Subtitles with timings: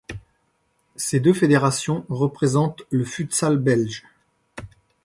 [0.95, 4.01] Ces deux fédérations représentent le futsal belge.